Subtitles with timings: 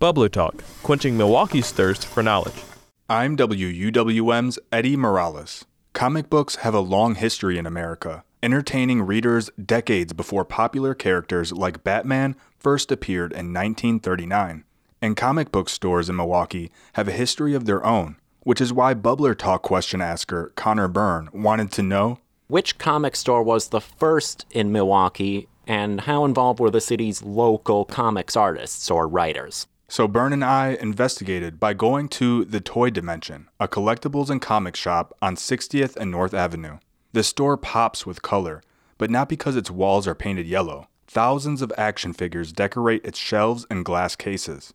[0.00, 2.64] Bubbler Talk, quenching Milwaukee's thirst for knowledge.
[3.10, 5.66] I'm WUWM's Eddie Morales.
[5.92, 11.84] Comic books have a long history in America, entertaining readers decades before popular characters like
[11.84, 14.64] Batman first appeared in 1939.
[15.02, 18.94] And comic book stores in Milwaukee have a history of their own, which is why
[18.94, 24.46] Bubbler Talk question asker Conor Byrne wanted to know which comic store was the first
[24.50, 29.66] in Milwaukee and how involved were the city's local comics artists or writers?
[29.90, 34.76] So Byrne and I investigated by going to the Toy Dimension, a collectibles and comic
[34.76, 36.78] shop on 60th and North Avenue.
[37.12, 38.62] The store pops with color,
[38.98, 40.86] but not because its walls are painted yellow.
[41.08, 44.72] Thousands of action figures decorate its shelves and glass cases.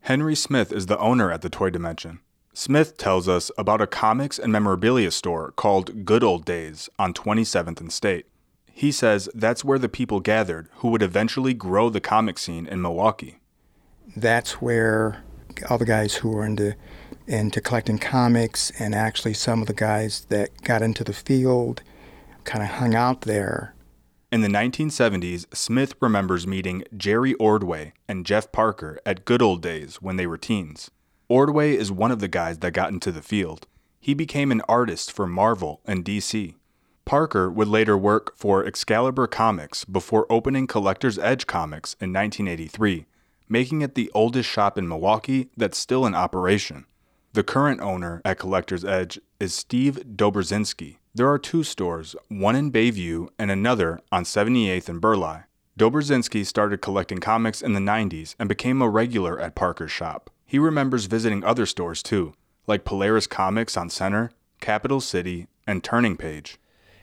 [0.00, 2.18] Henry Smith is the owner at the Toy Dimension.
[2.52, 7.78] Smith tells us about a comics and memorabilia store called Good Old Days on 27th
[7.78, 8.26] and State.
[8.72, 12.82] He says that's where the people gathered who would eventually grow the comic scene in
[12.82, 13.38] Milwaukee
[14.14, 15.22] that's where
[15.70, 16.74] all the guys who were into
[17.26, 21.82] into collecting comics and actually some of the guys that got into the field
[22.44, 23.74] kind of hung out there.
[24.30, 29.96] In the 1970s, Smith remembers meeting Jerry Ordway and Jeff Parker at good old days
[29.96, 30.90] when they were teens.
[31.28, 33.66] Ordway is one of the guys that got into the field.
[33.98, 36.54] He became an artist for Marvel and DC.
[37.04, 43.06] Parker would later work for Excalibur Comics before opening Collector's Edge Comics in 1983
[43.48, 46.86] making it the oldest shop in Milwaukee that's still in operation.
[47.32, 50.96] The current owner at Collector's Edge is Steve Dobrzinski.
[51.14, 55.44] There are two stores, one in Bay View and another on 78th and Burleigh.
[55.78, 60.30] Dobrzinski started collecting comics in the 90s and became a regular at Parker's shop.
[60.46, 62.32] He remembers visiting other stores too,
[62.66, 64.30] like Polaris Comics on Center,
[64.60, 66.58] Capital City, and Turning Page.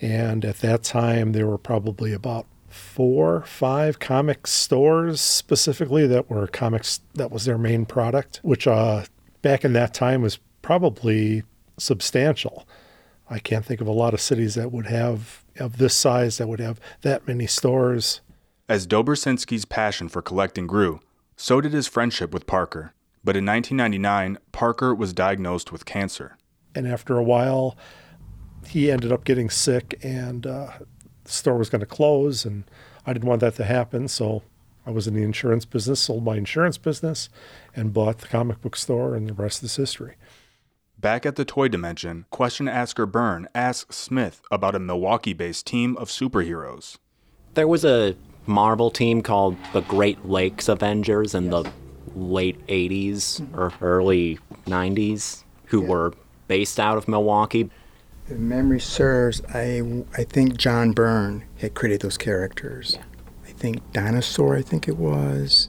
[0.00, 6.46] And at that time, there were probably about four, five comic stores specifically that were
[6.46, 9.04] comics that was their main product, which uh,
[9.42, 11.42] back in that time was probably
[11.78, 12.66] substantial.
[13.28, 16.48] I can't think of a lot of cities that would have of this size that
[16.48, 18.20] would have that many stores.
[18.68, 21.00] As Dobrzinski's passion for collecting grew,
[21.36, 22.94] so did his friendship with Parker.
[23.24, 26.36] But in 1999, Parker was diagnosed with cancer.
[26.74, 27.76] And after a while,
[28.68, 30.70] he ended up getting sick and uh,
[31.26, 32.64] the store was going to close, and
[33.06, 34.08] I didn't want that to happen.
[34.08, 34.42] So
[34.86, 37.28] I was in the insurance business, sold my insurance business,
[37.74, 40.14] and bought the comic book store, and the rest is history.
[40.98, 45.96] Back at the Toy Dimension, question asker Byrne asks Smith about a Milwaukee based team
[45.98, 46.96] of superheroes.
[47.54, 48.16] There was a
[48.46, 51.70] Marvel team called the Great Lakes Avengers in the
[52.14, 55.88] late 80s or early 90s who yeah.
[55.88, 56.14] were
[56.48, 57.70] based out of Milwaukee.
[58.28, 62.94] If memory serves, I, I think John Byrne had created those characters.
[62.96, 63.04] Yeah.
[63.46, 65.68] I think Dinah Soar, I think it was.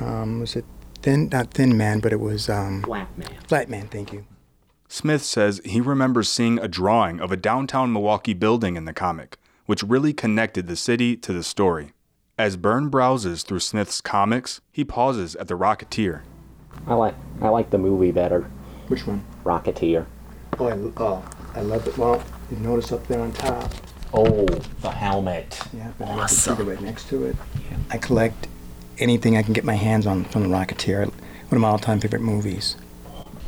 [0.00, 0.64] Um, was it
[1.02, 2.48] Thin, not Thin Man, but it was.
[2.48, 3.28] Um, Flat Man.
[3.46, 4.26] Flat Man, thank you.
[4.88, 9.38] Smith says he remembers seeing a drawing of a downtown Milwaukee building in the comic,
[9.66, 11.92] which really connected the city to the story.
[12.38, 16.22] As Byrne browses through Smith's comics, he pauses at the Rocketeer.
[16.86, 18.50] I like I like the movie better.
[18.88, 19.24] Which one?
[19.44, 20.06] Rocketeer.
[20.58, 21.24] Oh, I, oh
[21.56, 21.96] I love it.
[21.96, 23.72] Well, you notice up there on top.
[24.12, 24.44] Oh,
[24.82, 25.58] the helmet.
[25.72, 26.68] Yeah, awesome.
[26.68, 27.36] right next to it.
[27.70, 27.78] Yeah.
[27.90, 28.46] I collect
[28.98, 31.06] anything I can get my hands on from The Rocketeer.
[31.06, 31.12] One
[31.50, 32.76] of my all-time favorite movies.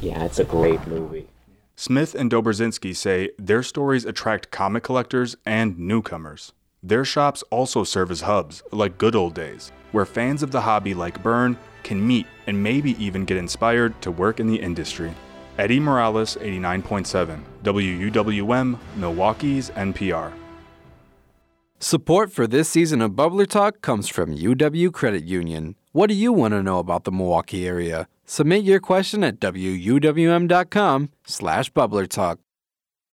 [0.00, 1.28] Yeah, it's a great movie.
[1.76, 6.52] Smith and Dobrzynski say their stories attract comic collectors and newcomers.
[6.82, 10.94] Their shops also serve as hubs, like good old days, where fans of the hobby
[10.94, 15.12] like Byrne can meet and maybe even get inspired to work in the industry.
[15.58, 20.32] Eddie Morales, 89.7, WUWM, Milwaukee's NPR.
[21.80, 25.74] Support for this season of Bubbler Talk comes from UW Credit Union.
[25.92, 28.08] What do you want to know about the Milwaukee area?
[28.24, 32.38] Submit your question at wuwm.com slash bubblertalk.